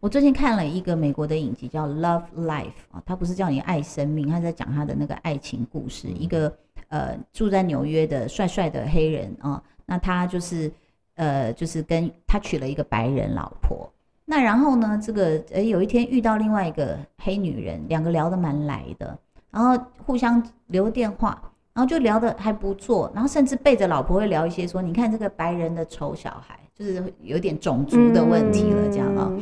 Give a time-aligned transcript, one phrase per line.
[0.00, 6.06] 我最近看了一个美国的影集叫《Love Life》啊，它不是叫你爱生命，它在讲他的那个爱情故事。
[6.06, 6.52] 一个
[6.86, 10.70] 呃住在纽约的帅帅的黑人啊，那他就是
[11.16, 13.92] 呃就是跟他娶了一个白人老婆。
[14.24, 19.18] 那然后呢，这个诶有一天遇到另外一个黑女人，两个聊得蛮来的，
[19.50, 19.76] 然后
[20.06, 21.42] 互相留电话，
[21.74, 29.32] 然后就聊得还不错，然后甚至背着老婆会聊一些说，你看这个白人的丑小孩，就是有点种族的问题了这样啊。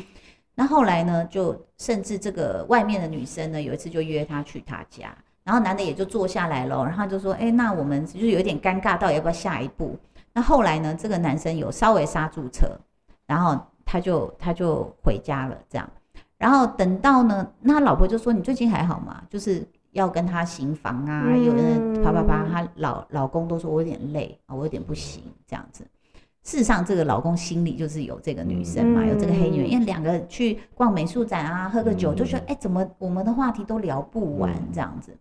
[0.59, 5.15] 那后来呢，就甚至这个外面的女生呢，有一次就约他去他家，
[5.45, 9.95] 然后男的也就坐下来了，然后就说：“哎，那我们就是有点尴尬，到底要不要下一步？”
[10.33, 12.67] 那后来呢，这个男生有稍微刹住车，
[13.27, 15.87] 然后他就他就回家了，这样。
[16.39, 25.87] 然后等到呢，那他老婆就说：“你最近还好吗？”就是要跟他行房啊，有人啪啪啪，他老老公都说我有点累啊，我有点不行这样子。
[26.47, 35.13] 事实上，这个老公心里就是有这个女生嘛，有这个黑女人，因为两个去逛美术展啊，喝个酒，就说哎，怎么我们的话题都聊不完这样子。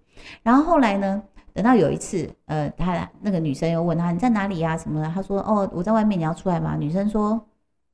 [0.44, 1.20] 然后后来呢，
[1.52, 6.76] 等到有一次，呃，他那个女生又问他你在哪里呀什么的，他说哦我在外面，你要出来吗？
[6.80, 7.44] 女生说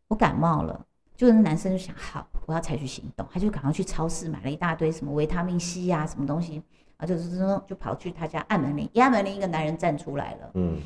[0.09, 6.61] 我感冒了，就是男生就想好我要采取行动，他就赶快去超市买了一大堆什么维他命 C 呀什么东西，
[6.97, 10.77] 啊就是说就跑去他家按门铃，一按门铃，一个男人站出来了，嗯。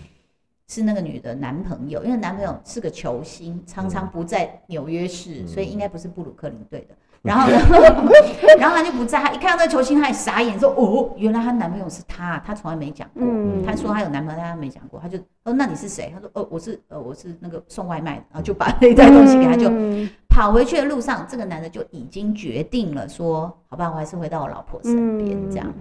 [0.68, 6.96] 是那个女的男朋友，因为男朋友是个球星，常常不在纽约市，所以应该不是布鲁克林队的。
[7.22, 7.58] 然后呢，
[8.60, 13.24] 然后他就不在，他一看到那个球星，他也傻眼，说：“哦，原来她男朋友是他，他从来没讲过。
[13.66, 15.00] 他说他有男朋友，但他没讲过。
[15.00, 16.12] 他就哦，那你是谁？
[16.14, 18.24] 他说：哦，我是呃，我是那个送外卖的。
[18.32, 19.72] 然后就把那袋东西给他，就
[20.30, 25.74] 跑回去的路上，这个男的就已经决定了，说：好吧，我还是回到我老婆身边，这样。”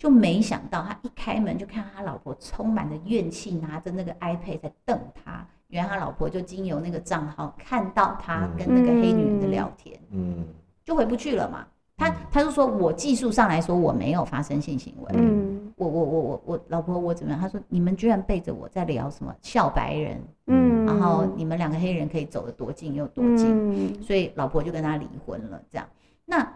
[0.00, 5.46] 就没想到，他一开门就看到他老婆充满了怨气，拿着那个 iPad 在瞪他。
[5.68, 10.46] 原来他老婆就经由那个账号看到他跟那个黑女人的聊天，嗯，
[10.82, 11.66] 就回不去了嘛。
[11.98, 17.38] 他他就说我技术上来说我没有发生性行为，嗯，我我我我我老婆我怎么样？
[17.38, 25.60] 他说你们居然背着我在聊什么笑白人，嗯，然后你们两个黑人可以走得多近又多近，所以老婆就跟他离婚了。
[25.70, 25.86] 这样
[26.24, 26.50] 那。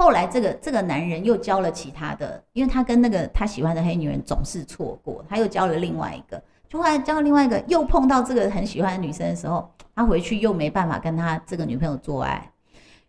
[0.00, 12.50] 后来，这个这个男人又交了其他的，因为他跟那个他喜欢的黑女人总是错过，他又交了另外一个，就后来交了另外一个，又碰到这个很喜欢的女生的时候，他回去又没办法跟他这个女朋友做爱，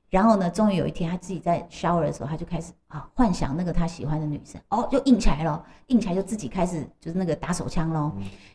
[0.10, 8.12] 然后呢，终于有一天他自己在 shower 的时候，他就开始啊幻想那个他喜欢的女生，哦，就硬起来了，硬起来就自己开始就是那个打手枪喽，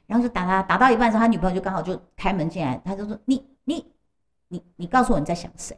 [0.07, 3.87] 然后就打打打到一半的时候，他女朋友就刚好就开门进来，他就说你你
[4.49, 5.75] 你你告诉我你在想谁。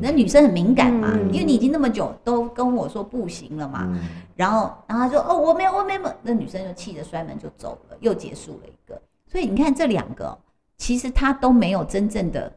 [0.00, 3.98] 那女生很敏感嘛，因为你已经那么久都跟我说不行了嘛，
[4.36, 9.00] 然后，然后他说哦我没有我没有，那女生就气得摔门就走了，又结束了一个。
[9.26, 10.38] 所以你看这两个，
[10.76, 12.52] 其实他都没有真正的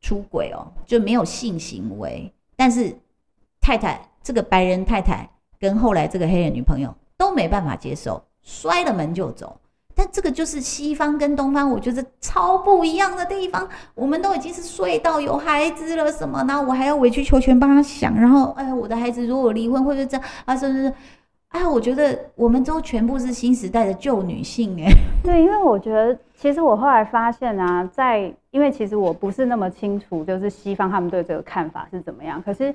[0.00, 2.94] 出轨哦，就没有性行为，但是
[3.60, 9.58] 太太这个白人太太跟后来这个黑人女朋友都没办法接受，摔了门就走。
[10.00, 13.68] 但这个就是西方跟东方，我觉得超不一样的地方。
[13.96, 20.56] 我们都已经是睡到有孩子了，什么，然后我还要委曲求全帮他想，然后，哎，我的孩子如果离婚会不会这样啊？
[20.56, 20.94] 是不是？
[21.48, 24.88] 哎，我觉得我们都全部是新时代的旧女性，哎。
[25.24, 32.40] 对，因为我觉得，其实我后来发现啊，在因为其实我不是那么清楚，就是西方他们对这个看法是怎么样。
[32.40, 32.72] 可是，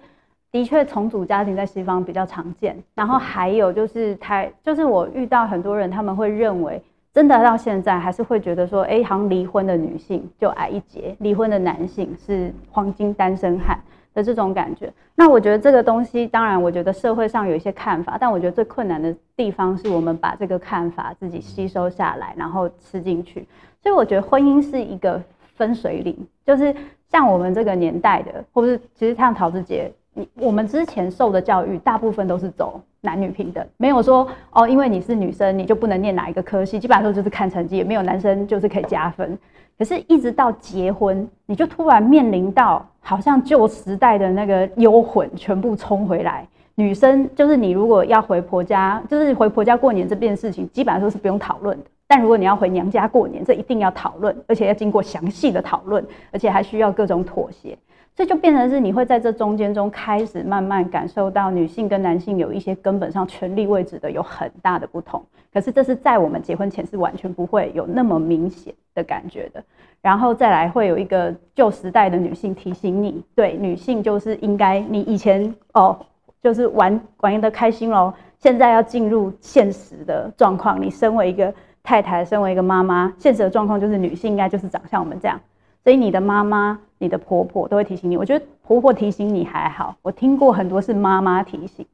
[0.51, 2.75] 的确重组家庭在西方比较常见。
[2.93, 6.83] 然后还有就是台，就是我遇到很多人，他们会认为。
[7.13, 13.79] 真的到现在还是会觉得说，哎，好像离婚的女性就矮一截，离婚的男性是黄金单身汉
[14.15, 14.91] 的这种感觉。
[15.13, 23.47] 那我觉得这个东西，当然我觉得社会上有一些看法，但我觉得最困难的地方是我们把这个看法自己吸收下来，然后吃进去。
[23.83, 25.21] 所以我觉得婚姻是一个
[25.55, 26.75] 分水岭，就是
[27.11, 32.81] 像我们这个年代的，或者是其实像陶子姐，你我们之前受的教育，大部分都是走。
[33.05, 39.37] 男女平等，没有说哦，因为你是女生，你就不能念哪一个科系，基本上都就是看成绩，也没有男生就是可以加分。
[39.77, 46.47] 可是，一直到结婚，你就突然面临到好像旧时代的那个幽魂全部冲回来。
[46.75, 51.85] 女生就是你如果要回婆家，就是回婆家过年这件事情，基本上都是不用讨论的。
[52.07, 57.77] 但如果你要回娘家过年，这一定要讨论，而且要经过详细的讨论，而且还需要各种妥协。
[58.15, 65.23] 这就变成是你会在这中间中开始慢慢感受到女性跟男性有一些根本上权力位置的有很大的不同。
[65.51, 69.63] 可是这是在我们结婚前是完全不会有那么明显的感觉的。
[69.99, 75.97] 然后再来会有一个旧时代的女性提醒你，对女性就是应该你以前哦
[76.41, 80.79] 就是玩玩的开心喽，现在要进入现实的状况。
[80.79, 81.51] 你身为一个
[81.81, 85.39] 太太，身为一个妈妈，现实的状况就是女性应该就是长像我们这样。
[85.83, 86.79] 所以你的妈妈。
[87.03, 88.15] 你的婆婆都会提醒你。
[88.15, 91.85] 我觉得婆婆提醒你还好，我听过很多是妈妈提醒。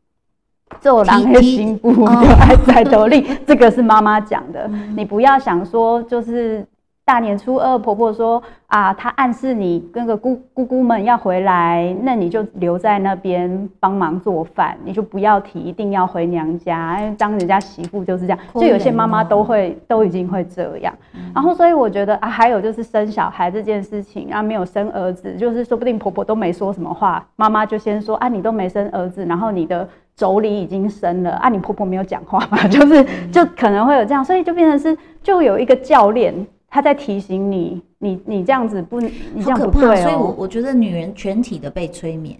[0.80, 4.70] 做狼的心不就爱在斗笠，这个是妈妈讲的。
[4.96, 6.66] 你不要想说就是。
[7.10, 18.38] 大年初二，婆婆说啊，她暗示你跟个姑姑姑们要回来，那你就留在那边帮忙做饭，你就不要提一定要回娘家，因为当人家媳妇就是这样。
[18.54, 20.94] 就有些妈妈都会都已经会这样。
[21.34, 29.84] 然后，所以我觉得啊，还有就是生小孩这件事情啊，没有生儿子，就是说不定婆婆都没说什么话，妈妈就先说啊，你都没生儿子，然后你的
[30.16, 36.32] 妯娌已经生了啊，你婆婆没有讲话嘛， 就是就可能会有这样，所以就变成是就有一个教练。
[36.70, 39.00] 他在提醒你，你你这样子不，
[39.42, 39.96] 好可怕。
[39.96, 42.40] 所以，我我觉得女人全体的被催眠，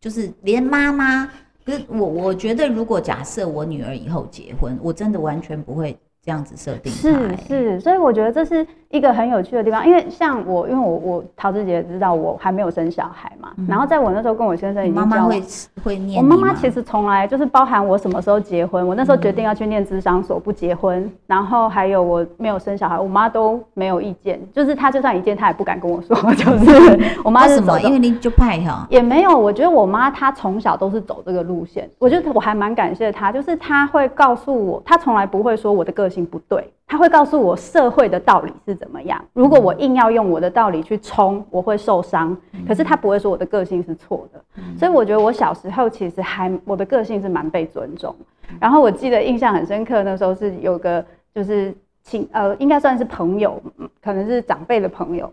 [0.00, 1.26] 就是连妈妈，
[1.64, 5.96] 可是我我觉得，如果假设我女儿以后结婚，我真的完全不会。
[6.26, 15.40] 这样子设定是是，所以我觉得这是一个很有趣的地方，因为像我，因为我我陶子姐知道我还没有生小孩嘛，然后在我那时候跟我先生已经妈妈会
[15.84, 27.80] 会念，我妈妈其实从来就是包含我什么时候结婚，我那时候决定要去念智商所不结婚，然后还有我没有生小孩，我妈都没有意见，就是她就算意见她也不敢跟我说，就是我妈是什么？
[27.82, 36.15] 因为你就派哈，也没有，我觉得我妈她从小都是走这个路线，我觉得我还蛮感谢她，就是她会告诉我，她从来不会说我的个性。
[36.24, 39.22] 不对，他会告诉我社会的道理是怎么样。
[39.32, 42.36] 如果我硬要用我的道理去冲，我会受伤。
[42.66, 44.40] 可是他不会说我的个性是错的。
[44.78, 48.14] 所以我觉得我小时候其实还我的个性是蛮被尊重。
[48.60, 51.04] 然后我记得印象很深刻，那时候是有个
[51.34, 53.60] 就是亲呃，应该算是朋友，
[54.00, 55.30] 可能是长辈的朋友。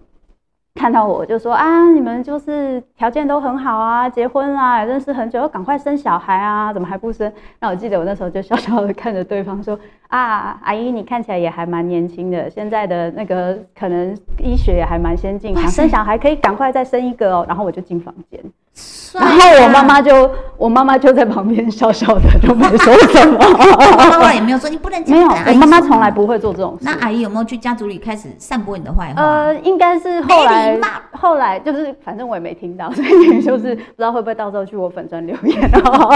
[0.76, 7.32] 看到我就说啊，你们就是条件都很好啊，结婚啊，认识很久，要赶快生小孩啊，怎么还不生？
[7.60, 9.80] 那我记得我那时候就笑笑的看着对方说
[10.10, 17.46] 啊，阿姨你看起来也还蛮年轻的，现在的那个可能医学也还蛮先进，想生小孩可以赶快再生一个哦。
[17.48, 18.44] 然后我就进房间。
[19.14, 23.38] 然后我妈妈就，我妈妈就在旁边笑笑的， 就没说什么。
[23.96, 26.86] 妈妈也没有说你不能没有，我妈妈从来不会做这种事。
[26.86, 29.22] 那阿姨有没有去家族里开始散播你的坏话？
[29.22, 30.80] 呃，应该是后来，
[31.12, 35.72] 后来就是反正我也没听到，所以就是不知道会不会到时候去我粉专留言。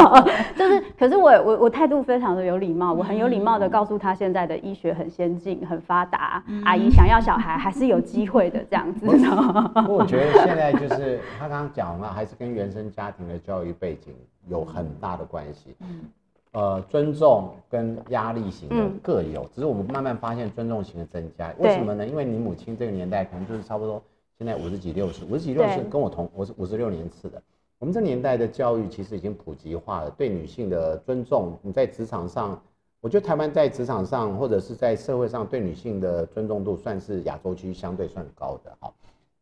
[0.58, 9.06] 就是，可是我我我态度非常的有礼貌，我很有礼貌的告诉他现在的医学很先进、很发达，阿姨想要小孩还是有机会的这样子。
[9.06, 12.47] 不过我觉得现在就是他刚刚讲了，还是跟。
[12.54, 14.14] 原生家庭的教育背景
[14.48, 16.06] 有很大的关系，嗯，
[16.54, 22.08] 呃，尊重跟压力型的各有，只是我们慢慢发现尊重型的增加，为什么呢？
[22.08, 24.02] 因为你母亲这个年代可能就是差不多
[24.38, 27.42] 现在五十几六十，五十几六十跟我同，我是五十六年次的，
[27.80, 32.60] 我们这年代的教育其实已经普及化了，对女性的尊重，你在职场上，
[33.02, 38.94] 我觉得台湾在职场上或者是在社会上对女性的尊重度算是亚洲区相对算高的，好，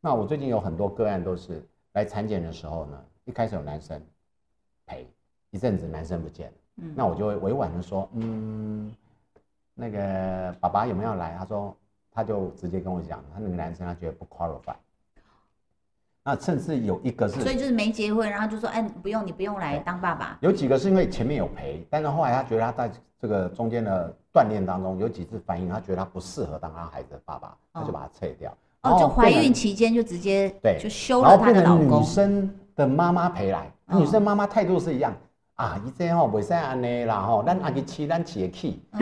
[0.02, 1.64] 那我最近有很多个案都是。
[1.96, 4.02] 来产检的时候呢，一开始有男生
[4.86, 5.08] 陪，
[5.50, 8.94] 一阵子男生不见了，嗯，那我就会委婉的说，嗯，
[9.74, 11.36] 那个爸爸有没有来？
[11.38, 11.76] 他说，
[12.12, 14.76] 他就直接跟我讲，他那个男生他觉得不 qualify，
[16.22, 20.38] 那甚至有一个是，所以就是没结婚，然后就说，哎，不用你不用来当爸爸。
[20.42, 28.52] 有几个是因为前面有陪，但是后来他觉得他在这个中间的锻炼当中有几次反应，他觉得他不适合当他孩子的爸爸，他就把他撤掉。
[28.52, 28.58] 哦，
[29.00, 32.02] 就怀孕期间就直接对，就休了她的老公。
[32.02, 35.14] 女生的妈妈陪来，女生妈妈态度是一样
[35.56, 38.82] 啊，一这吼不使安尼啦吼，咱阿个气，咱起气，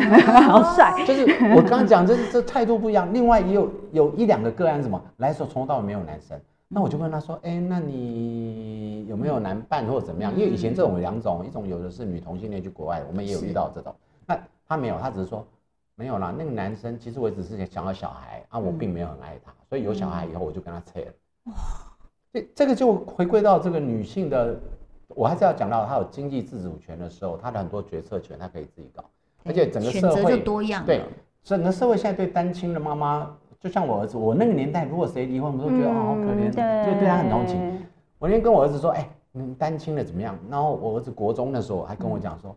[0.48, 0.94] 好帅。
[1.06, 1.24] 就是
[1.56, 3.12] 我刚刚讲，这这态度不一样。
[3.14, 10.32] 另外也有有一两个个案，什么来的时候从头到尾没有男生，那我就问他说，哎，那你有没有男伴或者怎么样？
[10.36, 13.94] 因为以前这种有两种，一种有的是女同性恋去国外，我们也有遇到这种。
[14.28, 14.38] 那
[14.68, 15.46] 他没有，他只是说。
[15.96, 21.08] 没有啦，那个男生其实我只是想要小孩啊，我并没有很爱他，所以有小孩以后我就跟他拆了。
[21.46, 21.54] 哇，
[22.32, 24.56] 这这个就回归到这个女性的，
[25.08, 29.04] 我还是要讲到她有经济自主权的时候，她的很多决策权她可以自己搞，
[29.44, 30.86] 而且整个社会多样。
[30.86, 31.02] 对，
[31.42, 37.84] 整个社会现在对单亲的妈妈，就像我儿子，我那个年代如果谁离婚，我们都觉得啊好可怜，就对他很同情。
[38.20, 40.38] 我那天跟我儿子说，哎，你单亲的怎么样？
[40.52, 42.56] 然后我儿子国中的时候还跟我讲说。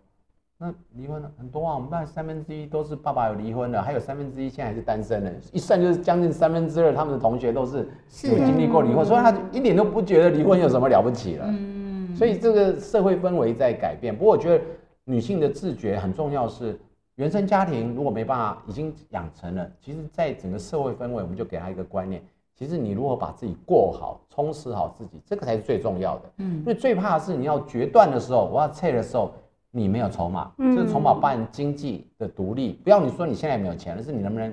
[0.58, 7.86] 那离婚了很多啊，我们班三分之一都是爸爸有离婚的，还有三分之一现在还是单身的，一算就是将近三分之二，他们的同学都是
[8.25, 11.44] 有经历过离婚，所以他一点都不觉得离婚有什么了不起了。
[11.46, 14.16] 嗯，所以这个社会氛围在改变。
[14.16, 14.64] 不过我觉得
[15.04, 16.80] 女性的自觉很重要，是
[17.16, 22.22] 原生家庭如果没办法已经养成了，其实在整个社会氛围，我们就给他一个观念，
[22.58, 26.22] 其实你如何把自己过好，充实好自己，这个才是最重要的。
[26.38, 29.30] 嗯，因为最怕的是你要决断的时候，我要撤的时候。
[29.76, 32.80] 你没有筹码，这个筹码办经济的独立。
[32.83, 34.52] 不要你说你现在没有钱，而是你能不能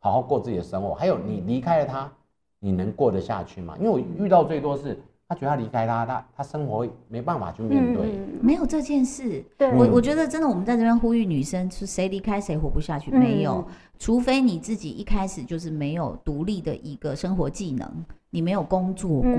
[0.00, 0.92] 好好过自己的生活？
[0.94, 2.10] 还有你离开了他，
[2.58, 3.76] 你能过得下去吗？
[3.78, 8.18] 因为我遇到最多是，他觉得他离开他，他他生活没办法去面对。
[8.42, 9.44] 没有这件事。
[9.56, 13.12] 对，我我觉得真的，我们在这边呼吁女生，是谁离开谁活不下去？
[13.12, 13.64] 没有，
[13.98, 18.04] 除非你自己一开始就是没有独立的一个生活技能。
[18.30, 19.30] 你没有工作过，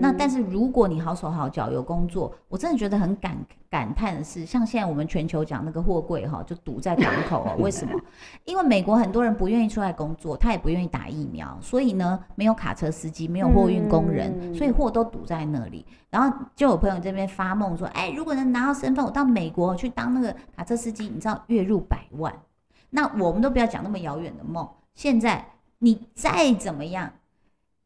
[0.00, 3.36] 那但是如果你好手好脚有工作，我真的觉得很感
[3.68, 7.56] 感叹的是，像现在我们全球讲那个货柜哈，就堵在港口哦。
[7.60, 7.92] 为什么？
[8.46, 15.84] 因为美国很多人不愿意出来工作，他也不愿意打疫苗，所以呢，没有卡车司机，没有货运工人，所以货都堵在那里。
[16.08, 22.32] 然后就有朋友这边发梦说，哎，如果能拿到身份，我到美国去当那个卡车司机，你知道月入百万。
[22.90, 25.46] 那我们都不要讲那么遥远的梦，现在
[25.78, 27.12] 你再怎么样。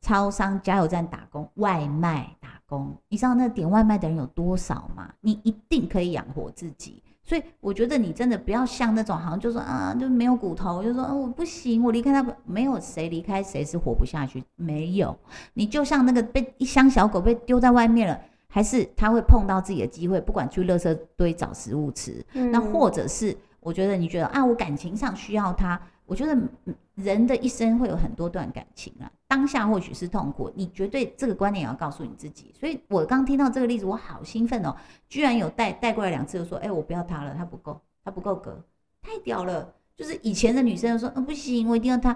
[0.04, 5.08] 超商、加油站打工、外卖打工，你知道那点外卖的人有多少吗？
[5.20, 7.00] 你一定可以养活自己。
[7.22, 15.16] 所以我觉得你真的不要像那种好像就说啊，就没有骨头，就说啊我不行，我离开他，没有谁离开谁是活不下去，没有。
[15.54, 25.80] 你就像那个被一箱小狗被丢在外面了，还是他会碰到自己的机会，不管去垃圾堆找食物吃，那或者是我觉得你觉得啊，我感情上需要他。
[26.04, 26.36] 我觉得
[26.96, 32.52] 人的一生会有很多段感情啊，当下或许是痛苦，你绝对这个观念也要告诉你自己。
[32.58, 34.76] 所以我刚听到这个例子，我好兴奋哦！
[35.08, 38.62] 居然有带带过来两次，就说：“哎，我不要他了，他不够，他不够格，
[39.00, 42.14] 太屌了！”就是以前的女生说：“嗯，不行，我一定要他。”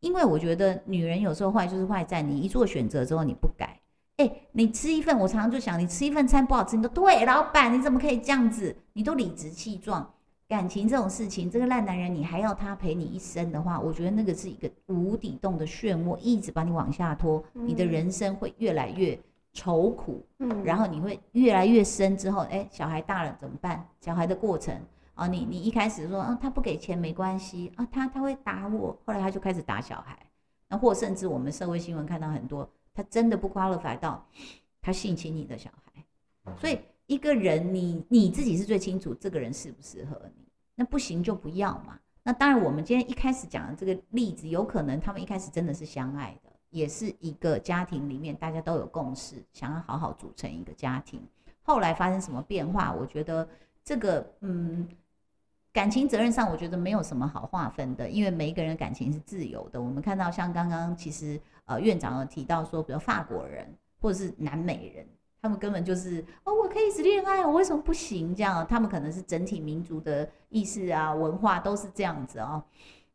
[0.00, 3.80] 因为我觉得女人有时候坏就是坏在你一做选择之后你不改。
[4.18, 8.76] 哎，你吃一份，我常常就想，你吃一份餐不好吃，你都对，老板你怎么可以这样子？
[8.92, 10.12] 你都理直气壮。
[10.52, 19.18] 感情这种事情，这个烂男人你还要他陪你一生的话，我觉得那个是一个无底洞的漩涡，一直把你往下拖，你的人生会越来越
[19.54, 22.14] 愁苦，嗯，然后你会越来越深。
[22.18, 23.88] 之后，哎，小孩大了怎么办？
[23.98, 24.78] 小孩的过程
[25.14, 30.18] 啊，你你一开始说啊，他不给钱没关系啊，他他会打我，后来他就开始打小孩，
[30.68, 34.22] 那或甚至我们社会新闻看到很多，他真的不 qualify 到
[34.82, 36.04] 他性侵你的小孩，
[36.60, 40.41] 所以一个人你你自己是最清楚这个人适不适合你。
[40.74, 41.98] 那不行就不要嘛。
[42.22, 51.20] 那当然，我们今天一开始讲的这个例子，有可能他们一开始真的是相爱的，也是一个家庭里面大家都有共识，想要好好组成一个家庭。
[51.62, 52.92] 后来发生什么变化？
[52.92, 53.48] 我觉得
[53.84, 54.88] 这个嗯，
[55.72, 59.82] 感情责任上，我觉得没有什么好划分的，因为每一个人感情是自由的。
[59.82, 63.66] 我们看到像刚刚其实呃院长有提到说，比如法国人
[64.00, 65.06] 或者是南美人。
[65.42, 68.32] 他们根本就是哦，我可以一直恋爱，我为什么不行？
[68.32, 72.62] 这样，他们可能是整体民族的意识啊、文化都是这样子哦。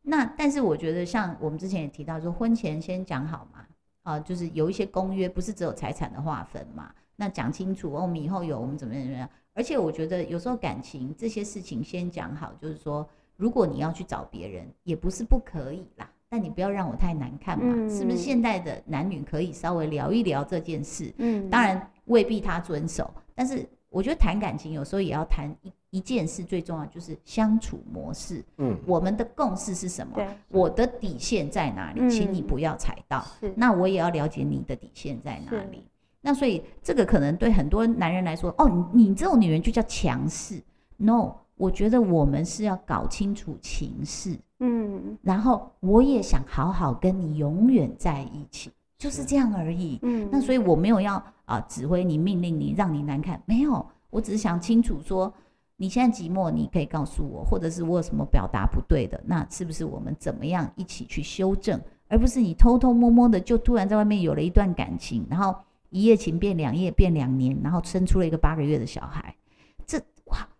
[0.02, 3.66] 那但是我觉得，像我们之前也提到，说婚前先讲好嘛，
[4.02, 6.92] 啊，就是有一些公约，不是只有财产的划分嘛。
[7.16, 9.28] 那讲清楚，我们以后有我们怎么样怎么样。
[9.54, 16.08] 而且我觉得有时候感情这些事情先讲好，就是说，如果你要去找别人，也不是不可以啦。
[16.30, 18.16] 但你不要让我太难看嘛，是不是？
[18.18, 30.22] 现代的男女可以稍微聊一聊这件事，嗯，当然未必他遵守，但是我觉得谈感情有时候也要谈一一件事，最重要就是相处模式，嗯，我们的共识是什么？
[30.48, 32.10] 我的底线在哪里？
[32.10, 33.24] 请你不要踩到，
[33.56, 35.82] 那我也要了解你的底线在哪里。
[36.20, 40.60] 那所以这个可能对很多男人来说，哦，你这种女人就叫强势
[40.98, 44.38] ？No，我觉得我们是要搞清楚情势。
[44.60, 49.98] 嗯，然后我也想好好跟你永远在一起，就是这样而已。
[50.02, 55.32] 嗯，那所以我没有要啊指挥你、命令你、让你难看，没有，我只是想清楚说，
[55.76, 65.54] 你现在寂寞，你可以告诉我，或者是我有什么表达不对的，那是不是我们怎么样一起去修正，而不是你偷偷摸摸的就突然在外面有了一段感情，然后
[65.90, 69.32] 一夜情变两夜变两年，然后生出了一个八个月的小孩，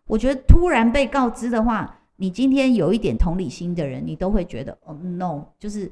[0.09, 1.95] 我觉得突然被告知的话。
[2.21, 5.89] 你今天有一点同理心的人，你都会觉得哦，no，就是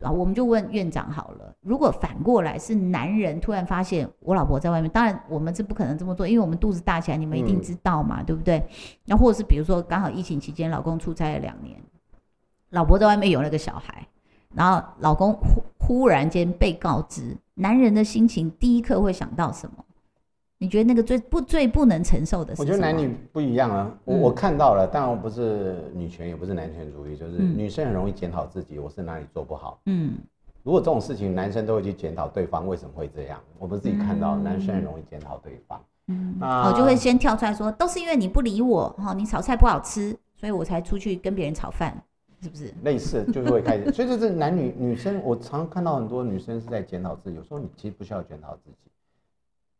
[0.00, 1.54] 啊，我们就问院长好了。
[1.60, 8.60] 如果反过来是男人突然发现我老婆在外面，当然我们是不可能这么做，因为我们肚子大起来，你们一定知道嘛，对不对？
[9.04, 11.80] 那或者是比如说刚好疫情期间，老公出差了两年，
[12.70, 14.08] 老婆在外面有了个小孩，
[14.52, 19.84] 然后老公忽忽然间被告知，男人的心情第一刻会想到什么？
[20.62, 22.60] 你觉得那个最不最不能承受的是？
[22.60, 23.90] 我觉得男女不一样啊。
[24.04, 29.80] 我我看到了，当然我不是女权，也不是男权主义，就是女生很容易检讨自己，我是哪里做不好。
[29.86, 30.18] 嗯，
[30.62, 35.82] 如果这种事情男生都会去检讨对方为什么会这样，我们自己看到男生很容易检讨对方。
[36.08, 41.96] 嗯，我就会先跳出来说，都是因为你不理我哈，你炒菜不好吃，所以我才出去跟别人炒饭，
[42.42, 42.70] 是不是？
[42.82, 48.89] 类似就是会开始，所以这是男女女生，我常看到很多女生是在检讨自己，有时候你其实不需要检讨自己。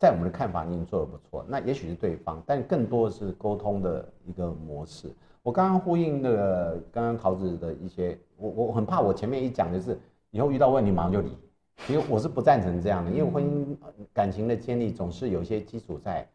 [0.01, 1.45] 在我们的看法，你已经做得不错。
[1.47, 5.15] 那也许是对方，但更多的是沟通的一个模式。
[5.43, 11.29] 我刚刚呼应那个刚刚桃子的一些，我我很怕我前面一讲就是以后遇到问题马上就离，
[11.87, 16.27] 其实我是不赞成这样的，因为婚姻呃感情的建立总是有一些基础在，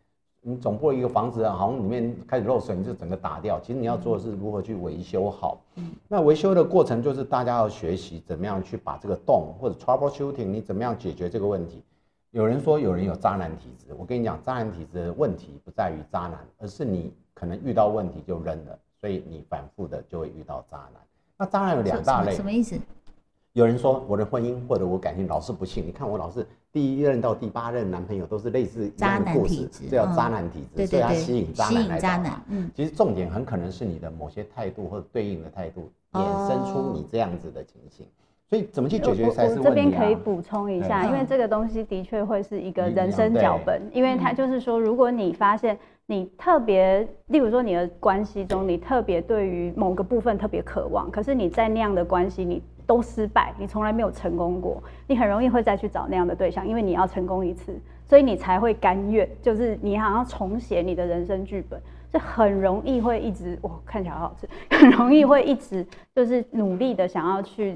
[0.41, 3.59] 你总不会一个房子啊好像里面开始漏水，你就整个打掉。
[3.59, 5.59] 其实你要做的是如何去维修好。
[6.07, 11.81] 那维修的过程就是大家要学习怎么样去把这个洞或者 trouble shooting，你怎么样解决这个问题。
[12.35, 21.01] 有人说有人有渣男体质，我跟你讲，渣男体质的问题不在于渣男，而是你可能遇到问题就扔了，所以你反复的就会遇到渣男。
[21.37, 22.77] 那渣男有两大类，什么意思？
[23.53, 32.43] 有人说我的婚姻或者我感情老是不幸，你看我老是第一任到第八任男朋友都是类似一样的故事，这叫渣男体质，所以他吸引渣男来找他。
[32.49, 38.05] 嗯，其实重点很可能是你的某些态度或者对应的态度衍生出你这样子的情形。
[38.49, 39.63] 所以怎么去解决才是问题？
[39.63, 52.61] 这边可以补充一下，因为这个东西的确会是一个人生脚本，因为它就是说，如果你发现你特别，例如说你的关系中，你特别对于某个部分特别渴望，可是你在那样的关系你。
[52.87, 57.75] 都失败，你从来没有成功过，你很容易会再去找那样的对象，因为你要成功一次，
[58.05, 65.83] 所以你才会甘愿，就是你好像重写你的人生剧本，这很容易会一直哇看起来好好吃，很 容易会一直
[66.15, 67.75] 就是努力的想要去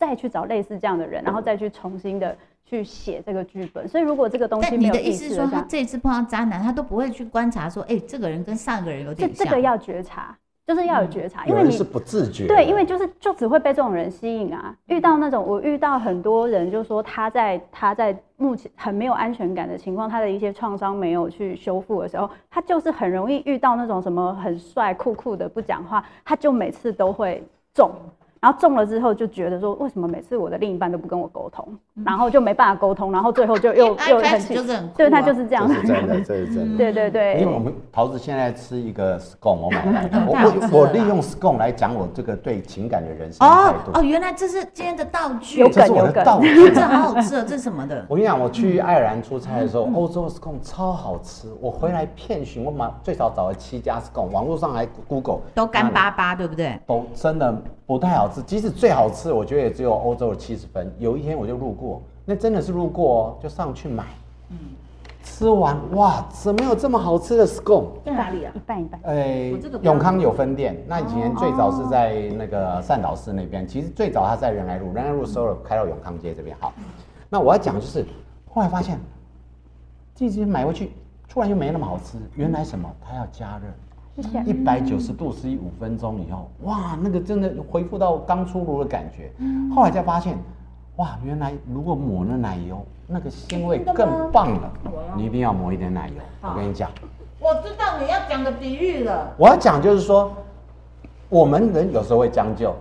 [0.00, 3.86] 再去找类似这样的人，然后再去重新的去写这个剧本。
[3.86, 10.36] 所以如果这个东西没有意思说，他这次碰到渣男，他都不会去观察说，哎，这个人跟上一个人有点像，这个要觉察。
[10.66, 12.46] 就是要有觉察，因为你是不自觉。
[12.46, 14.72] 对，因为就是就只会被这种人吸引啊。
[14.86, 27.42] 遇到那种我遇到很多人，就是说他在他在目前很没有安全感的情况，他的一些创伤没有去修复的时候，他就是很容易遇到那种什么很帅酷酷的不讲话，他就每次都会
[27.74, 27.90] 中。
[28.40, 31.66] 然后中了之后就觉得说，为什么每次我的另一半都不跟我沟通，
[32.04, 34.54] 然后就没办法沟通，然后最后就又 又很气，
[34.96, 36.76] 对他就是这样是真的，这是真的。
[36.78, 37.40] 对对对。
[37.40, 43.98] 因为我们桃子现在吃一个 scone，我买来的， 我我利用 scone 来讲我这个对情感的人生态度。
[43.98, 48.06] 哦，原来这是今天的道具，这是我的道具，这好好吃啊，这是什么的？
[48.08, 56.80] 我跟你讲，我去爱尔兰出差的时候，欧洲 scone 超好吃，我回来骗寻，我马最少找了七家 scone，网络上还 Google 都干巴巴，对不对？
[56.86, 57.54] 都真的
[57.86, 59.10] 不太好吃，即使最好。
[59.10, 60.90] 吃我觉得也只有欧洲的七十分。
[60.98, 64.04] 有一天我就路过，那真的是路过哦，就上去买。
[64.50, 64.56] 嗯，
[65.22, 67.86] 吃完哇，怎么有这么好吃的 scone？
[68.04, 68.52] 在哪里啊？
[68.54, 69.00] 一半一半。
[69.04, 70.82] 哎，永康有分店。
[70.86, 76.56] 那以前最早是在那个善导寺那边，其实最早它在仁爱路，仁爱路收了开到永康街这边。
[76.60, 76.72] 好，
[77.28, 78.06] 那我要讲就是，
[78.48, 78.98] 后来发现，
[80.14, 80.92] 自己买回去
[81.28, 82.18] 突然又没那么好吃。
[82.34, 82.90] 原来什么？
[83.00, 83.64] 它要加热。
[84.44, 89.32] 一百九十度，C 五分钟以后，哇，那个真的恢复到刚出炉的感觉。
[89.74, 90.38] 后来才发现，
[90.96, 94.72] 哇，原来如果抹了奶油，那个鲜味更棒了。
[95.16, 96.14] 你一定要抹一点奶油。
[96.42, 96.90] 我跟你讲，
[97.40, 99.32] 我知道你要讲的比喻了。
[99.36, 100.32] 我要讲就是说，
[101.28, 102.74] 我们人有时候会将就，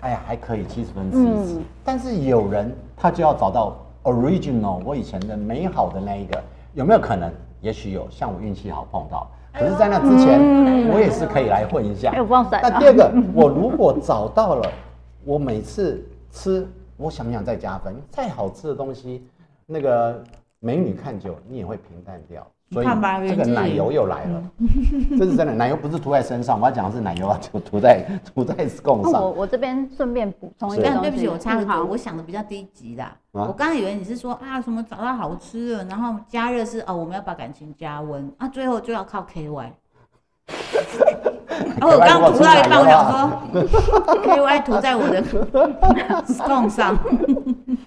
[0.00, 1.60] 哎呀，还可以七十分之一次。
[1.84, 6.42] 但是有人他就要找到 original，我以前的美好的那一个，
[6.74, 7.30] 有没有可能？
[7.60, 9.26] 也许有，像我运气好碰到。
[9.56, 12.10] 可是，在那之前，我也是可以来混一下。
[12.10, 14.68] 那第二个，我如果找到了，
[15.24, 17.94] 我每次吃，我想不想再加分？
[18.10, 19.24] 再好吃的东西，
[19.64, 20.22] 那个
[20.58, 22.44] 美女看久，你也会平淡掉。
[22.74, 22.86] 所以
[23.28, 24.42] 这个奶油又来了，
[25.16, 25.54] 这是真的。
[25.54, 29.22] 奶油不是涂在身上，我要讲的是奶油啊，就 涂在涂在 scone 上。
[29.22, 33.04] 我我这边顺便补充一下，对不起，我插个嘴，我想的比较低级的。
[33.32, 39.70] 我刚刚以为你是说啊，什么找到好吃的，然后加热是哦，我们要把感情加温啊，最后就要靠 KY。
[41.78, 43.30] 然 后我刚涂到一半，我想说
[44.24, 45.22] KY 涂在我的
[46.26, 46.96] scone 上。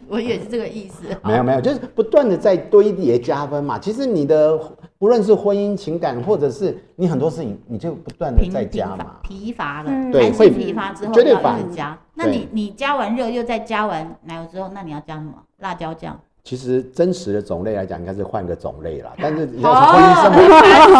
[0.09, 3.77] 我也是这个意思，没有没有，就是不断的在堆叠加分嘛。
[3.77, 4.57] 其实你的
[4.97, 9.17] 不论是婚姻情感，或者是你很多事情，你就不断的在加嘛。
[9.23, 11.97] 疲乏了，对，会疲乏之后要一直加。
[12.13, 15.33] 那你你加完热又再加完奶油之后，那你要加什么？
[15.59, 16.19] 辣椒酱。
[16.47, 19.11] 其实真实的种类来讲，应该是换个种类啦。
[19.21, 20.39] 但是你要是婚姻生活，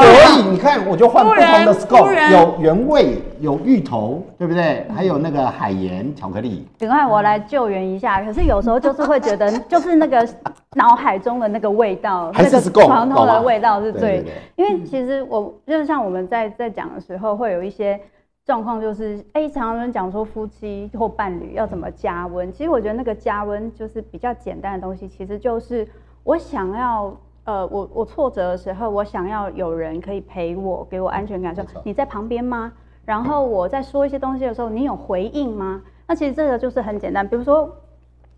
[0.04, 4.86] 所以你看，我就换不同的 scope，有原味，有芋头，对不对？
[4.94, 6.68] 还有那个海盐巧克力。
[6.78, 8.22] 等下我来救援一下。
[8.26, 10.28] 可是有时候就是会觉得，就是那个
[10.76, 14.26] 脑海中的那个味道，那个床头的味道是最。
[14.58, 17.98] 因为其实我就是像我们在在讲的时候，会有一些。
[18.48, 22.50] 状况就是，哎，常常讲说夫妻或伴侣要怎么加温。
[22.54, 25.86] 其实我觉得那个加温就是比较简单的东西，其实就是
[26.24, 32.72] 我想要，呃，我我挫折的时候，我想要有人可以陪我，给我安全感，说你在旁边吗？
[33.04, 35.84] 然后我在说一些东西的时候，你有回应吗？
[36.08, 37.28] 那其实这个就是很简单。
[37.28, 37.70] 比如说，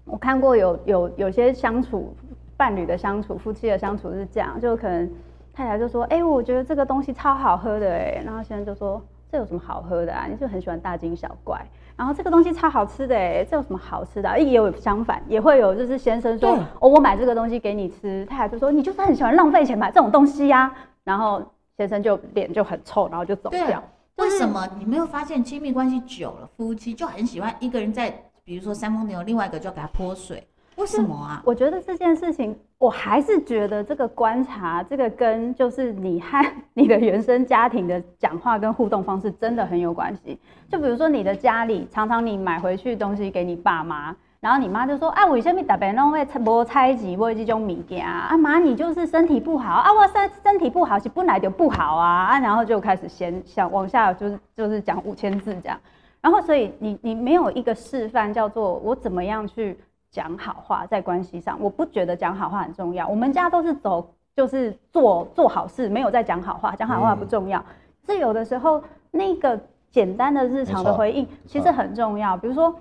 [0.06, 2.16] 我看过有有有些相处
[2.58, 5.08] 伴侣的相处，夫妻的相处是这样，就可能
[5.54, 9.00] 太太就说，哎，我觉得这个东西超好喝的，哎，然后现在就说。
[9.32, 10.26] 这有什么好喝的啊？
[10.30, 11.60] 你就很喜欢大惊小怪。
[11.96, 14.40] 然后这个东西超好吃的哎，这有什么好吃的？
[14.40, 20.74] 也有相反，也会有就是先生说，哦，我买这个东西给你吃，太太就说你就是很喜欢浪费钱买这种东西呀。
[21.04, 21.44] 然后
[21.78, 23.84] 先生就脸就很臭，然后就走掉。
[24.18, 24.68] 为什么？
[24.78, 28.14] 你没有发现亲密关系久了，夫妻就很喜欢一个人在，
[28.44, 30.46] 比如说三峰牛，另外一个就要给他泼水。
[30.80, 31.42] 为什么啊？
[31.46, 40.40] 我觉得这件事情，我还是觉得这个观察，这个跟就是你和你的原生家庭的讲话跟互动方式真的很有关系。
[40.70, 48.38] 就比如说你的家里，常常你买回去东西给你爸妈，然后你妈就说：“啊，为什么特别弄会无猜忌，无这种物件啊？
[48.38, 49.92] 妈，你就是身体不好啊！
[49.92, 52.24] 我身身体不好是本来就不好啊！
[52.28, 55.78] 啊，然后就开始先想往下就是就是讲五千字这样。
[56.22, 59.78] 然后所以你你没有一个示范叫做我怎么样去。
[60.12, 63.08] 讲好话在关系上，我不觉得讲好话很重要。
[63.08, 66.76] 我们家都是走，就是做做好事，没有在讲好话。
[66.76, 67.64] 讲好话不重要，
[68.06, 72.38] 是有的时候那个简单的日常的回应其实很重要。
[72.38, 72.76] 比如说。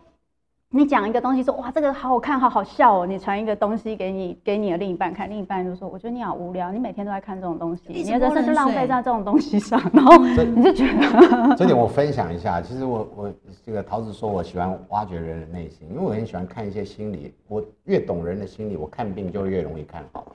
[0.70, 3.06] 你讲一个东西，说哇这个好好看，好好笑哦。
[3.06, 11.56] 你传一个东西给你给你的另一半看，另一半就说我觉得你好无聊，你每天都在看这种东西，你的人生就浪费在这种东西上，然后你就觉得。
[11.56, 13.32] 这点我分享一下，其实我我
[13.64, 20.26] 这个桃子说我喜欢挖掘人的内心，因为我很喜欢看一些心理，我越懂人的心理，我看病就越容易看好。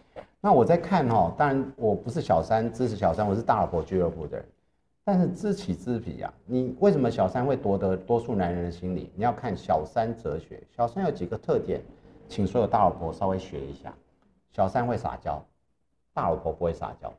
[0.42, 4.46] 那我在看哈，当然我不是小三支持小三，我是大老婆俱乐部的人。
[5.06, 9.12] 但是知己知彼呀，你为什么小三会夺得多数男人的心理？
[9.16, 10.64] 你要看小三哲学。
[10.72, 11.82] 小三有几个特点，
[12.30, 13.94] 请所有大老婆稍微学一下。
[14.52, 15.44] 小三会撒娇，
[16.14, 17.14] 大老婆不会撒娇。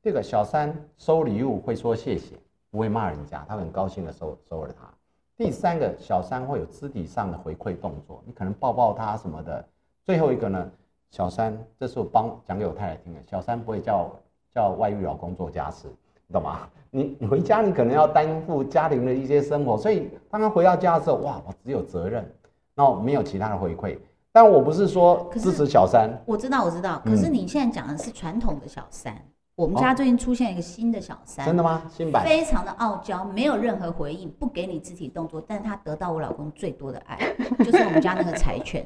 [0.00, 2.36] 这个小三收礼物会说谢谢，
[2.70, 4.88] 不会骂人家，他很高兴的收收了他。
[5.36, 9.62] 第三个，小三会有肢体上的回馈动作，你可能抱抱他什么的。
[10.02, 10.70] 最后一个呢，
[11.10, 13.20] 小三，这是我帮讲给我太太听的。
[13.26, 14.10] 小三不会叫
[14.50, 15.88] 叫外遇老公做家事。
[16.32, 16.68] 懂吗？
[16.90, 22.26] 你你回家，你可能要担负家庭的一些生活，所以当他回到家的时候，哇，我只有责任，
[22.74, 23.98] 那我没有其他的回馈。
[24.32, 27.02] 但我不是说支持小三，我知道我知道。
[27.04, 29.14] 可是你现在讲的是传统的小三，
[29.56, 31.82] 我们家最近出现一个新的小三，真的吗？
[31.90, 37.18] 新版非常的傲娇，没有任何回应，不给你肢体动作，但是他得到我老公最多的爱，
[37.58, 38.84] 就是我们家那个柴犬。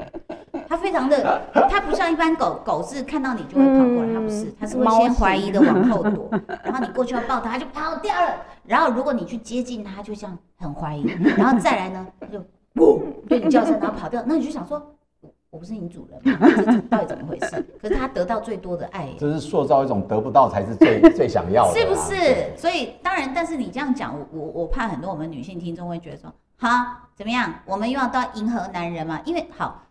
[0.72, 6.30] 它非常的， 它不像一般狗狗是看到你就会跑过来，它不是，它是会先怀疑的往后躲，
[6.64, 8.36] 然后你过去要抱它，它就跑掉了。
[8.64, 11.04] 然后如果你去接近它，就像很怀疑，
[11.36, 14.22] 然后再来呢，它就不对你叫声，然后跑掉。
[14.24, 14.82] 那你就想说，
[15.50, 16.48] 我不是你主人吗？
[16.56, 17.62] 这到底怎么回事？
[17.78, 22.56] 可是它得到最多的爱，这是塑造一种得不到才是最最想要的，是不是？
[22.56, 26.68] 所以当然，但是你这样讲，我我我怕很多我们女性听众会觉得说，好
[27.14, 27.52] 怎么样？
[27.66, 29.20] 我们又要到迎合男人嘛？
[29.26, 29.82] 因为好。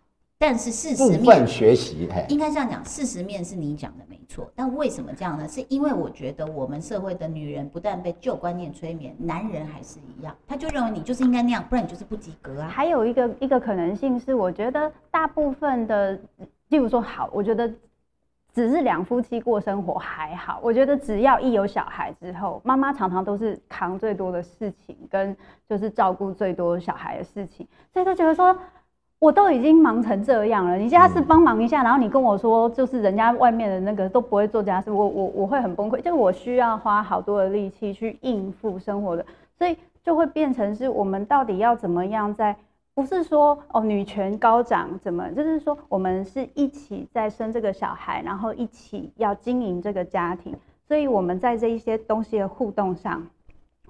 [0.42, 4.50] 但是事实面学习，应该这样讲，事实面是你讲的没错。
[4.56, 5.46] 但为什么这样呢？
[5.46, 12.66] 是因为我觉得我们社会的女人不但被旧观念催眠，男人还是一样，他就认为你就是应该那样，不然你就是不及格啊。
[12.66, 16.18] 还有一个一个可能性是，我觉得大部分的，
[16.70, 17.72] 例如说好，我觉得
[18.52, 20.58] 只是两夫妻过生活还好。
[20.60, 25.36] 我觉得只要一有小孩之后，妈妈常常都是扛最多的事情，跟
[25.68, 28.58] 就是照顾最多小孩的事情，所以就觉得说。
[29.22, 39.24] 我都已经忙成这样了，你家是帮忙一下，然后你跟我说，就是人家外面的那个都不会做家事，我我我会很崩溃，就是我需要花好多的力气去应付生活的，
[39.56, 42.56] 所以就会变成是我们到底要怎么样在，
[42.94, 50.52] 不是说哦女权高涨怎么，就是说我们是一起在生这个小孩，然后一起要经营这个家庭，
[50.88, 53.24] 所以我们在这一些东西的互动上。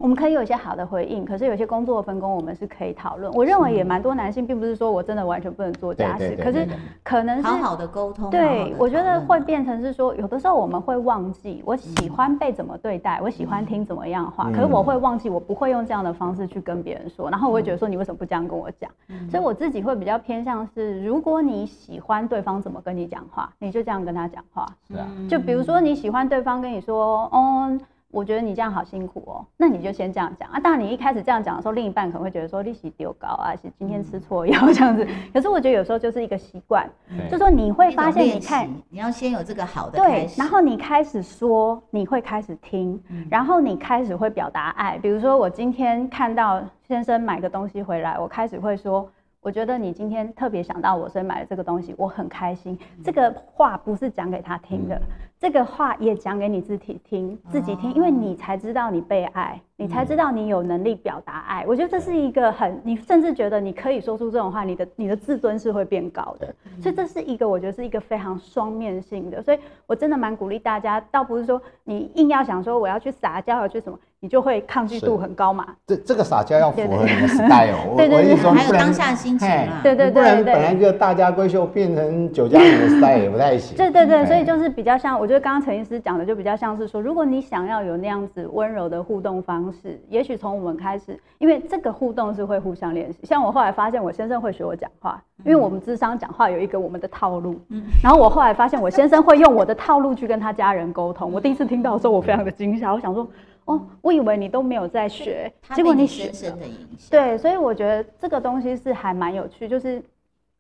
[0.03, 3.33] 我们可以有一些好的回应，可是有些工作分工我们是可以讨论。
[3.35, 6.67] 我认为也蛮多男性，并不是说我真的完全不能做家事，可是
[7.05, 8.29] 可能是好好的沟通。
[8.29, 18.91] 对，我觉得会变成是说，有的时候我们会忘记，我喜欢被怎么对待，我喜欢听怎么样话，可是我会忘记，我不会用这样的方式去跟别人说，然后我会觉得说，你为什么不这样跟我讲？
[19.31, 24.67] 所以我自己会比较偏向是，如果你喜欢对方怎么跟你讲话，你就这样跟他讲话。
[24.88, 27.79] 是啊，就比如说你喜欢对方跟你说，哦。
[28.12, 30.61] 我觉得你这样好辛苦哦，那你就先这样讲啊。
[30.61, 35.05] 当然，你一开始这样讲的时候，另一半可能会觉得说利息丢高啊，是今天吃错药这样子。
[35.33, 36.88] 可是我觉得有时候就是一个习惯，
[37.31, 44.98] 就说你会发现，你看，你要先有这个好的对，然后你开始说，你会开始听，然后你开始会表达爱。
[44.98, 49.11] 比如说，我今天看到先生买个东西回来，我开始会说。
[49.44, 52.79] 我觉得你今天特别想到我，所以买了这个东西，我很开心。
[53.03, 55.03] 这个话不是讲给他听的，
[55.42, 61.64] 这个话也讲给你自己听，自己听，因为你才知道你被爱，你才知道你有能力表达爱。
[61.66, 66.55] 我觉得这是一个很，你甚至觉得你可以说出这种话，你的你的自尊是会变高的。
[66.81, 69.42] 所以这是一个，我觉得是一个非常双面性的。
[69.42, 73.98] 所以我真的蛮鼓励大家，倒不是说你硬要想说我要去撒娇，要去什么。
[74.22, 75.66] 你就会抗拒度很高嘛。
[75.85, 83.74] 这这个撒娇要符对对合你的 style， 我对对对我意思说还有当下心情嘿啦对对不然对对本来就大家闺秀变成酒家女的 style 也不太行。
[83.78, 93.18] 对对对，哎所以就是比较像，我觉得刚刚陈医师讲的就比较像是说，如果你想要有那样子温柔的互动方式，也许从我们开始，因为这个互动是会互相练习。
[93.24, 101.32] 像我后来发现，我先生会学我讲话，因为我们智商讲话有一个我们的套路，嗯然后我后来发现我先生会用我的套路去跟他家人沟通。
[101.32, 103.26] 我第一次听到的时候，我非常的惊吓，我想说，
[103.64, 107.11] 哦，我以为你都没有在学，结果你学了深深的影响。
[107.11, 110.03] 对，所以我觉得这个东西是还蛮有趣，就是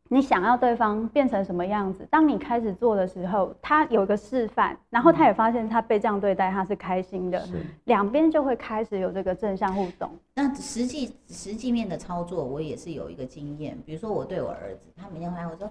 [0.08, 7.48] 你想要对方变成什么样子，当你开始做的时候，他有个示范，然后他也发现他被这样对待，他是开心的，
[7.84, 10.10] 两边就会开始有这个正向互动。
[10.34, 13.76] 那实际实际面的操作，我也是有一个经验。
[13.84, 15.70] 比如说，我对我儿子，他每天回来，我说，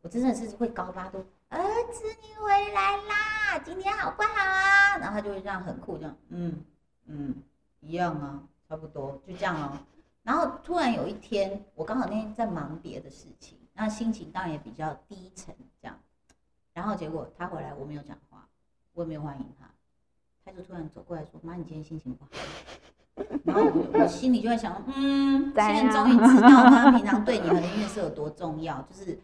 [0.00, 1.58] 我真的是会高八度，儿
[1.92, 4.98] 子你回来啦，今天好不好啊？
[4.98, 6.64] 然后他就会这样很酷，这样，嗯
[7.06, 7.34] 嗯，
[7.80, 9.78] 一样啊，差不多，就这样哦。
[10.22, 15.96] 然后突然有一天，我刚好那天在忙别的事情，那心情当然也比较低沉，这样。
[16.74, 18.48] 然后结果他回来，我没有讲话，
[18.92, 19.70] 我也没有欢迎他，
[20.44, 22.30] 他就突然走过来说：“妈，你今天心情不好。”
[23.44, 29.18] 然后我我心里就在想，嗯， 现在终于知道他平常对你和音乐是有多重要，就是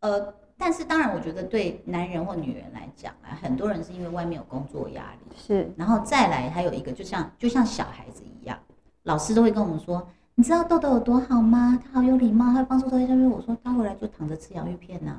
[0.00, 8.58] 呃，但是当然，我觉得对男人或女人来讲啊，很多人是因为外面有工作压力，是，然后再来还有一个，就像就像小孩子一样，
[9.04, 11.80] 老师都会跟我们说，你知道豆豆有多好吗？
[11.82, 13.28] 他好有礼貌，他会帮助豆豆下面。
[13.28, 15.16] 我说他回来就躺着吃洋芋片呐、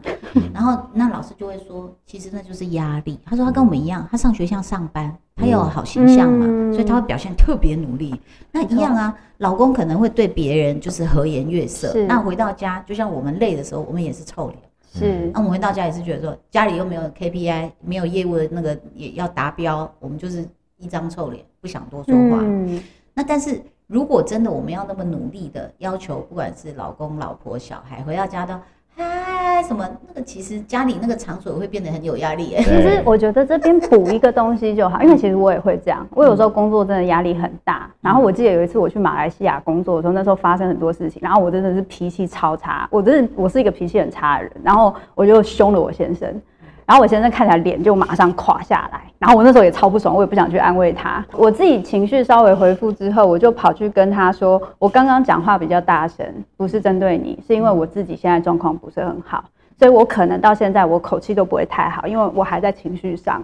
[0.54, 3.20] 然后那老师就会说，其实那就是压力。
[3.26, 8.20] 他说他跟我们一样，他上学像上班，他要有好形象嘛，嗯所以他会表现特别努力。
[8.52, 14.60] 那一样啊，老公可能会对别人就是和颜悦色，那回到家就像我们累的时候，我们也是臭脸。
[14.94, 20.46] 是那我们回到家也是觉得说，家里又没有 KPI，没有业务的那个也要达标，我们就是
[20.78, 22.40] 一张臭脸，不想多说话。
[22.42, 22.82] 嗯，
[23.14, 28.54] 那但是如果真的我们要那么努力的要求，不管是老公、老婆、小孩，回到家都
[28.96, 32.58] 嗨什么，那个其实家里那个场所会变得很有压力耶。
[32.64, 36.06] 其实我觉得这边补一个东西就好，因为其实我也会这样。
[36.12, 46.30] 我有时候工作真的压力很大，然后我记得有一次我去马来西亚工作的时候，那时候发生很多事情，然后我真的是脾气超差，我真的我是一个脾气很差的人，然后我就凶了我先生。
[46.86, 51.26] 然后我先生看起来脸就马上垮下来，然后我那时候也超不爽，我也不想去安慰他。
[51.34, 56.26] 我自己情绪稍微回复之后，我就跑去跟他说，我刚刚讲话比较大声，
[56.58, 59.44] 不是针对你，是因为我自己现在状况不是很好，
[59.80, 63.44] 所以我可能到现在我口气都不会太好，因为我还在情绪上。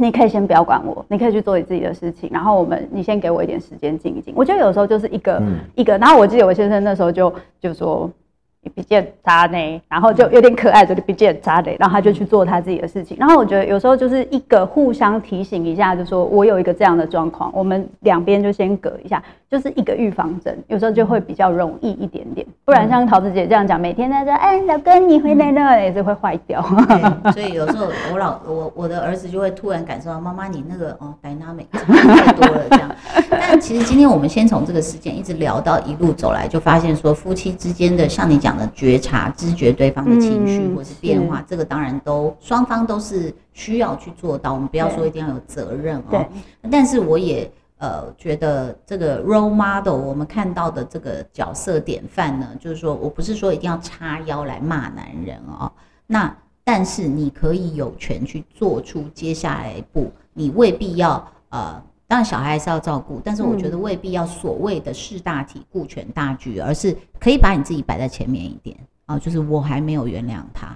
[0.00, 4.32] 你可以先不要管我，你可以去做你自己的事情，然后我们你先给我一点时间静一静。
[4.36, 8.27] 我觉得有时候就是一个、嗯一个，然后我记得我先生那时候就就说你
[8.68, 13.16] 比较渣呢，然后就有点可爱的，就比较渣的，然后他就去做他自己的事情。
[13.18, 22.46] 然后我觉得有时候就是一个互相提醒一下，就说我有一个这样的状况，我们两边就先隔一下，就是一个预防针，有时候就会比较容易一点点。
[22.64, 26.62] 不然像桃子姐这样讲，每天在说哎老公你回来了，也是会坏掉。
[26.88, 32.90] 对， 所以有时候我老我我的儿子就会突然感受到妈妈你那个哦 dynamic 太多了这样。
[33.30, 44.52] 但其实今天我们先从这个事件一直聊到一路走来，就发现说夫妻之间的像你讲的觉察、知觉对方的情绪嗯或是变化，这个当然都双方都是需要去做到。
[44.52, 46.26] 我们不要说一定要有责任哦。
[46.70, 55.70] 但是我也呃觉得这个 role model 我们看到的这个角色典范呢，就是说我不是说一定要叉腰来骂男人哦，
[56.06, 61.82] 那但是你可以有权去做出接下来一步，你未必要呃。
[62.08, 69.18] 当然，小孩还是要照顾，但是我觉得未必要所谓的事大体、顾全大局，而是可以把你自己摆在前面一点啊。
[69.18, 70.74] 就是我还没有原谅他，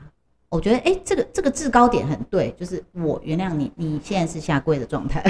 [0.51, 5.23] 我觉得哎、诶这个这个制高点很对，就是我原谅你，你现在是下跪的状态，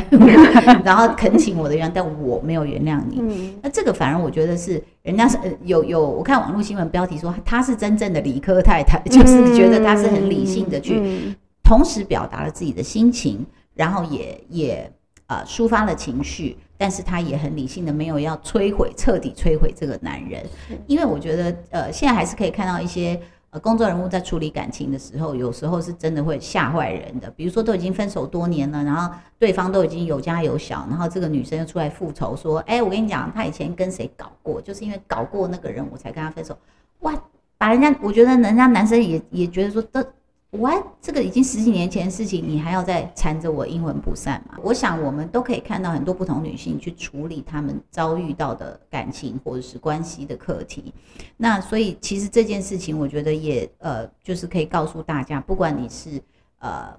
[0.85, 3.21] 然后恳请我的原谅，但我没有原谅你。
[3.21, 14.93] 嗯，那这个反而我觉得是人家是呃有有，我看网络新闻标题说她是真正的理科太太， 就是觉得她是很理性的去嗯同时表达了自己的心情，然后也也
[15.33, 20.45] 呃抒发了情绪，但是她也很理性的没有要摧毁彻底摧毁这个男人，
[20.87, 23.21] 因为我觉得呃现在还是可以看到一些。
[23.55, 27.31] 呃，公众人物在处理感情的时候，有时候是真的会吓坏人的。
[27.33, 36.57] 比如说，都已经分手多年了，然后对方都已经有家有小，然后这个女生又出来复仇，说：“哎、我跟你讲，她以前跟谁搞过，就是因为搞过那个人，我才跟他分手。”
[37.01, 37.13] 哇，
[37.59, 40.03] 把人家，我觉得人家男生也也觉得说，这
[40.59, 44.59] 哇，这个已经十几年前的事情，你还要再缠着我阴魂不散嘛？
[44.63, 50.93] 我想我们都可以看到很多不同女性去处理她们遭遇到的感情或者是关系的课题。
[51.39, 56.23] 那所以其实这件事情，我觉得也呃，就是可以告诉大家，不管你是
[56.59, 56.95] 呃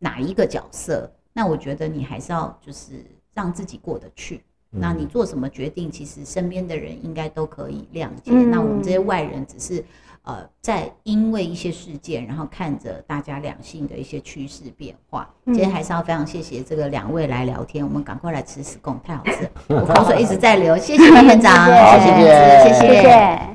[0.00, 4.42] 哪一个角色，那我觉得你还是要就是让自己过得去。
[4.72, 8.32] 嗯那你做什么决定，其实身边的人应该都可以谅解。
[8.32, 9.82] 嗯那我们这些外人只是
[10.28, 15.26] 呃，在因为一些事件，然后看着大家两性的一些趋势变化。
[15.46, 20.76] 嗯今天还是要非常谢谢这个两位来聊天，我们赶快来吃屎贡，太好吃了， 我口水一直在流。
[20.76, 23.48] 谢谢李院长，谢谢谢谢。